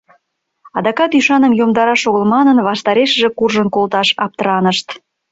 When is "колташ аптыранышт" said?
3.75-4.87